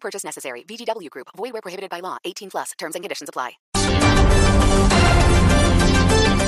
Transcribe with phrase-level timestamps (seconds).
[0.00, 0.64] Purchase necessary.
[0.64, 1.28] VGW Group.
[1.36, 2.16] Void prohibited by law.
[2.24, 2.72] 18 plus.
[2.78, 3.58] Terms and conditions apply.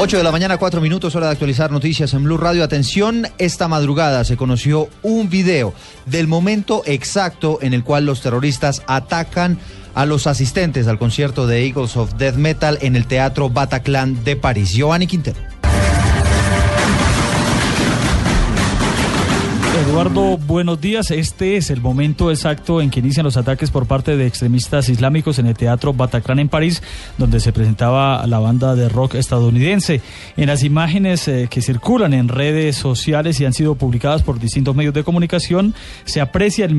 [0.00, 2.64] 8 de la mañana, 4 minutos, hora de actualizar noticias en Blue Radio.
[2.64, 5.72] Atención, esta madrugada se conoció un video
[6.06, 9.58] del momento exacto en el cual los terroristas atacan
[9.94, 14.34] a los asistentes al concierto de Eagles of Death Metal en el Teatro Bataclan de
[14.34, 14.72] París.
[14.72, 15.53] Giovanni Quintero.
[19.94, 21.12] Eduardo, buenos días.
[21.12, 25.38] Este es el momento exacto en que inician los ataques por parte de extremistas islámicos
[25.38, 26.82] en el Teatro Bataclan en París,
[27.16, 30.00] donde se presentaba la banda de rock estadounidense.
[30.36, 34.74] En las imágenes eh, que circulan en redes sociales y han sido publicadas por distintos
[34.74, 35.74] medios de comunicación,
[36.06, 36.74] se aprecia el,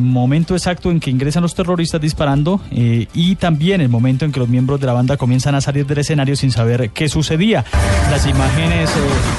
[0.00, 4.40] momento exacto en que ingresan los terroristas disparando eh, y también el momento en que
[4.40, 7.64] los miembros de la banda comienzan a salir del escenario sin saber qué sucedía.
[8.10, 8.94] Las imágenes eh,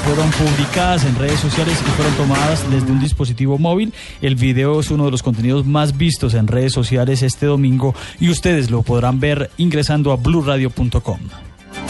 [0.06, 3.17] fueron publicadas en redes sociales y fueron tomadas desde un dispositivo
[3.58, 3.92] móvil.
[4.20, 8.30] El video es uno de los contenidos más vistos en redes sociales este domingo y
[8.30, 11.18] ustedes lo podrán ver ingresando a bluradio.com.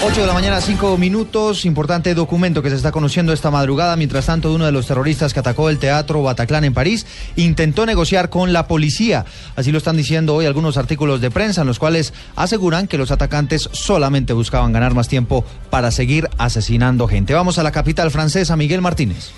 [0.00, 1.64] 8 de la mañana, 5 minutos.
[1.64, 3.96] Importante documento que se está conociendo esta madrugada.
[3.96, 8.30] Mientras tanto, uno de los terroristas que atacó el teatro Bataclan en París intentó negociar
[8.30, 9.24] con la policía.
[9.56, 13.10] Así lo están diciendo hoy algunos artículos de prensa en los cuales aseguran que los
[13.10, 17.34] atacantes solamente buscaban ganar más tiempo para seguir asesinando gente.
[17.34, 19.32] Vamos a la capital francesa, Miguel Martínez.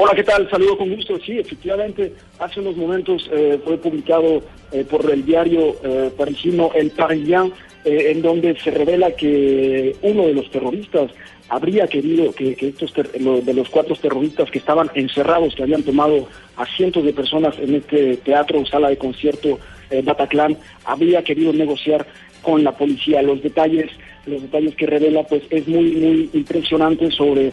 [0.00, 0.48] Hola, ¿qué tal?
[0.48, 1.18] Saludo con gusto.
[1.18, 6.92] Sí, efectivamente, hace unos momentos eh, fue publicado eh, por el diario eh, parisino El
[6.92, 7.52] Parisien,
[7.84, 11.10] en donde se revela que uno de los terroristas
[11.48, 16.64] habría querido que, estos de los cuatro terroristas que estaban encerrados, que habían tomado a
[16.66, 19.58] cientos de personas en este teatro, sala de concierto
[20.04, 22.06] Bataclan, habría querido negociar
[22.42, 23.22] con la policía.
[23.22, 23.90] Los detalles,
[24.26, 27.52] los detalles que revela, pues es muy, muy impresionante sobre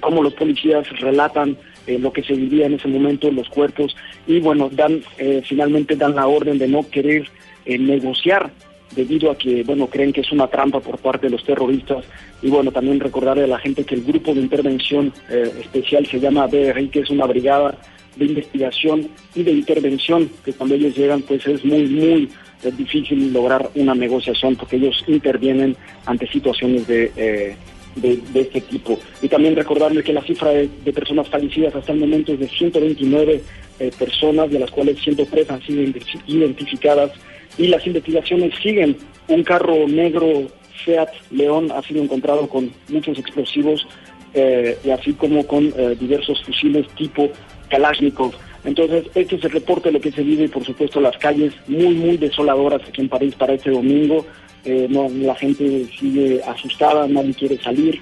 [0.00, 1.56] cómo los policías relatan
[1.88, 5.96] eh, lo que se vivía en ese momento, los cuerpos, y bueno, dan eh, finalmente
[5.96, 7.26] dan la orden de no querer
[7.64, 8.50] eh, negociar
[8.94, 12.04] debido a que, bueno, creen que es una trampa por parte de los terroristas.
[12.42, 16.46] Y bueno, también recordarle a la gente que el grupo de intervención especial se llama
[16.46, 17.76] BRI, que es una brigada
[18.16, 22.28] de investigación y de intervención, que cuando ellos llegan, pues es muy, muy
[22.76, 25.76] difícil lograr una negociación porque ellos intervienen
[26.06, 27.56] ante situaciones de
[28.00, 28.98] de, este tipo.
[29.22, 33.42] Y también recordarle que la cifra de, personas fallecidas hasta el momento es de 129
[33.80, 35.82] eh, personas, de las cuales 103 han sido
[36.26, 37.12] identificadas
[37.56, 38.96] y las investigaciones siguen.
[39.28, 40.48] Un carro negro
[40.84, 43.86] Seat León ha sido encontrado con muchos explosivos
[44.34, 47.30] eh, y así como con eh, diversos fusiles tipo
[47.68, 48.32] Kalashnikov.
[48.64, 51.54] Entonces, este es el reporte de lo que se vive y por supuesto las calles
[51.66, 54.26] muy, muy desoladoras aquí en París para este domingo.
[54.64, 58.00] Eh, no, la gente sigue asustada, nadie quiere salir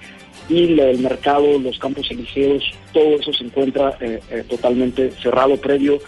[0.48, 5.98] y el mercado, los campos elíseos, todo eso se encuentra eh, eh, totalmente cerrado previo,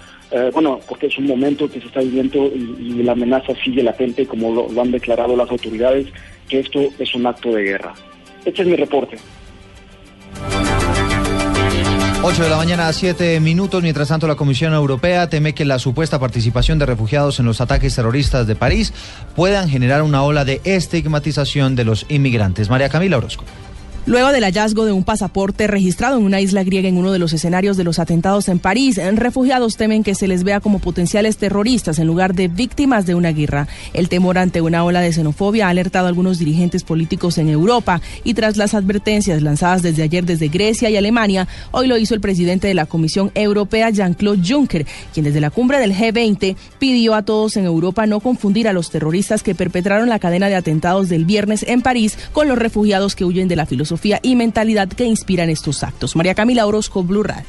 [0.53, 4.53] bueno, porque es un momento que se está viviendo y, la amenaza sigue latente, como
[4.53, 6.07] lo, han declarado las autoridades,
[6.51, 7.95] que esto es un acto de guerra.
[8.45, 9.17] Este es mi reporte.
[12.21, 13.81] 8 de la mañana, 7 minutos.
[13.81, 17.95] Mientras tanto, la Comisión Europea teme que la supuesta participación de refugiados en los ataques
[17.95, 18.93] terroristas de París
[19.37, 22.71] puedan generar una ola de estigmatización de los inmigrantes.
[22.71, 23.45] María Camila Orozco.
[24.09, 27.35] Luego del hallazgo de un pasaporte registrado en una isla griega en uno de los
[27.35, 31.99] escenarios de los atentados en París, refugiados temen que se les vea como potenciales terroristas
[31.99, 33.69] en lugar de víctimas de una guerra.
[33.93, 38.01] El temor ante una ola de xenofobia ha alertado a algunos dirigentes políticos en Europa
[38.25, 42.23] y tras las advertencias lanzadas desde ayer desde Grecia y Alemania, hoy lo hizo el
[42.23, 47.27] presidente de la Comisión Europea, Jean-Claude Juncker, quien desde la cumbre del G20 pidió a
[47.27, 51.27] todos en Europa no confundir a los terroristas que perpetraron la cadena de atentados del
[51.27, 55.51] viernes en París con los refugiados que huyen de la filosofía y mentalidad que inspiran
[55.51, 56.17] estos actos.
[56.17, 57.47] María Camila Orozco, Blue Radio.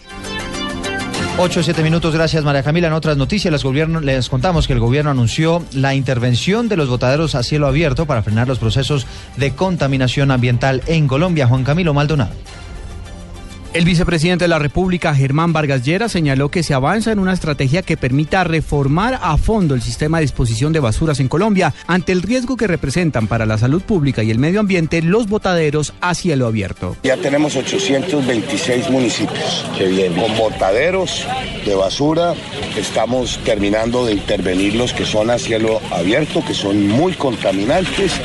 [1.41, 2.87] 8 7 minutos, gracias María Camila.
[2.87, 3.63] En otras noticias, les,
[4.03, 8.21] les contamos que el gobierno anunció la intervención de los botaderos a cielo abierto para
[8.23, 9.07] frenar los procesos
[9.37, 11.47] de contaminación ambiental en Colombia.
[11.47, 12.33] Juan Camilo Maldonado.
[13.71, 17.83] El vicepresidente de la República, Germán Vargas Llera, señaló que se avanza en una estrategia
[17.83, 22.23] que permita reformar a fondo el sistema de disposición de basuras en Colombia ante el
[22.23, 26.47] riesgo que representan para la salud pública y el medio ambiente los botaderos a cielo
[26.47, 26.97] abierto.
[27.03, 29.65] Ya tenemos 826 municipios
[30.15, 31.27] con botaderos
[31.63, 32.33] de basura.
[32.75, 38.19] Estamos terminando de intervenir los que son a cielo abierto, que son muy contaminantes.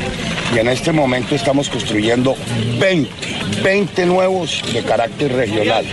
[0.52, 2.36] Y en este momento estamos construyendo
[2.78, 3.10] 20,
[3.62, 5.84] 20 nuevos de carácter regional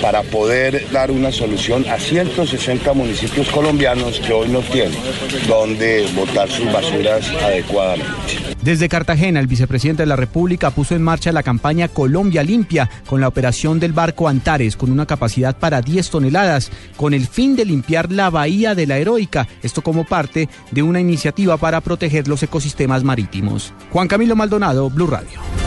[0.00, 4.98] para poder dar una solución a 160 municipios colombianos que hoy no tienen
[5.46, 8.10] donde botar sus basuras adecuadamente.
[8.62, 13.20] Desde Cartagena, el vicepresidente de la República puso en marcha la campaña Colombia Limpia con
[13.20, 17.64] la operación del barco Antares con una capacidad para 10 toneladas, con el fin de
[17.64, 22.42] limpiar la bahía de la Heroica, esto como parte de una iniciativa para proteger los
[22.42, 23.72] ecosistemas marítimos.
[23.90, 25.59] Juan Camilo Maldonado, Blue Radio.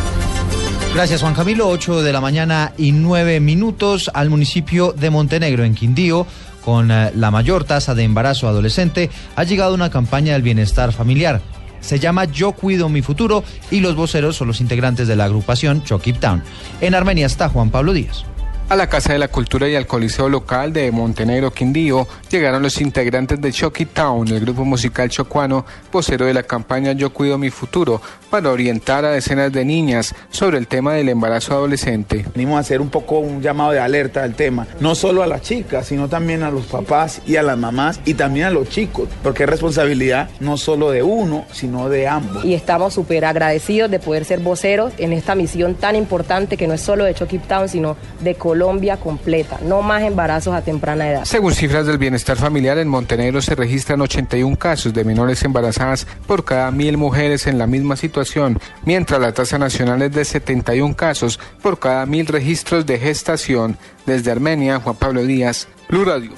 [0.94, 5.74] Gracias Juan Camilo, 8 de la mañana y 9 minutos al municipio de Montenegro, en
[5.74, 6.28] Quindío,
[6.63, 11.42] con eh, la mayor tasa de embarazo adolescente, ha llegado una campaña del bienestar familiar.
[11.81, 15.84] Se llama Yo Cuido Mi Futuro y los voceros son los integrantes de la agrupación
[15.84, 16.44] Chokip Town.
[16.80, 18.24] En Armenia está Juan Pablo Díaz.
[18.73, 22.81] A la Casa de la Cultura y al Coliseo Local de Montenegro Quindío llegaron los
[22.81, 27.51] integrantes de Chucky Town, el grupo musical chocuano, vocero de la campaña Yo Cuido Mi
[27.51, 32.25] Futuro, para orientar a decenas de niñas sobre el tema del embarazo adolescente.
[32.33, 35.43] Venimos a hacer un poco un llamado de alerta al tema, no solo a las
[35.43, 39.07] chicas, sino también a los papás y a las mamás y también a los chicos,
[39.21, 42.43] porque es responsabilidad no solo de uno, sino de ambos.
[42.43, 46.73] Y estamos súper agradecidos de poder ser voceros en esta misión tan importante que no
[46.73, 48.62] es solo de Chucky Town, sino de Colombia
[48.98, 49.60] completa.
[49.63, 51.25] No más embarazos a temprana edad.
[51.25, 56.44] Según cifras del bienestar familiar, en Montenegro se registran 81 casos de menores embarazadas por
[56.45, 61.39] cada mil mujeres en la misma situación, mientras la tasa nacional es de 71 casos
[61.62, 63.77] por cada mil registros de gestación.
[64.06, 66.31] Desde Armenia, Juan Pablo Díaz, Blue Radio.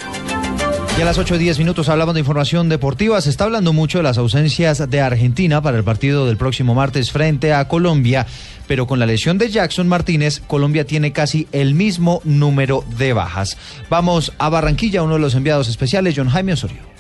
[0.98, 3.20] Y a las 8 y 10 minutos hablamos de información deportiva.
[3.20, 7.12] Se está hablando mucho de las ausencias de Argentina para el partido del próximo martes
[7.12, 8.26] frente a Colombia,
[8.66, 13.58] pero con la lesión de Jackson Martínez, Colombia tiene casi el mismo número de bajas.
[13.90, 16.95] Vamos a Barranquilla, uno de los enviados especiales, John Jaime Osorio.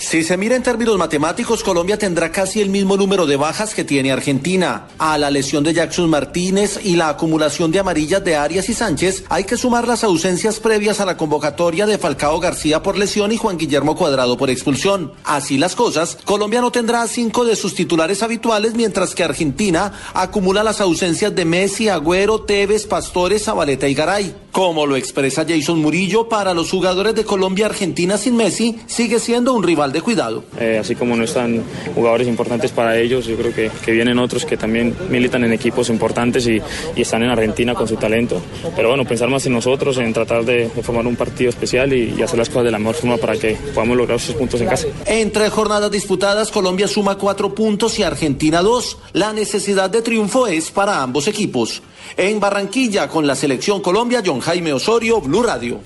[0.00, 3.84] Si se mira en términos matemáticos, Colombia tendrá casi el mismo número de bajas que
[3.84, 4.88] tiene Argentina.
[4.96, 9.24] A la lesión de Jackson Martínez y la acumulación de amarillas de Arias y Sánchez,
[9.28, 13.36] hay que sumar las ausencias previas a la convocatoria de Falcao García por lesión y
[13.36, 15.12] Juan Guillermo Cuadrado por expulsión.
[15.22, 20.64] Así las cosas, Colombia no tendrá cinco de sus titulares habituales, mientras que Argentina acumula
[20.64, 24.34] las ausencias de Messi, Agüero, Tevez, Pastores, Zabaleta y Garay.
[24.50, 29.52] Como lo expresa Jason Murillo, para los jugadores de Colombia, Argentina sin Messi sigue siendo
[29.52, 30.44] un rival de cuidado.
[30.58, 31.62] Eh, así como no están
[31.94, 35.88] jugadores importantes para ellos, yo creo que, que vienen otros que también militan en equipos
[35.90, 36.60] importantes y,
[36.96, 38.40] y, están en Argentina con su talento.
[38.76, 42.14] Pero bueno, pensar más en nosotros, en tratar de, de formar un partido especial y,
[42.16, 44.68] y, hacer las cosas de la mejor forma para que podamos lograr esos puntos en
[44.68, 44.86] casa.
[45.06, 48.98] En tres jornadas disputadas, Colombia suma cuatro puntos y Argentina dos.
[49.12, 51.82] La necesidad de triunfo es para ambos equipos.
[52.16, 55.80] En Barranquilla, con la selección Colombia, John Jaime Osorio, Blue Radio.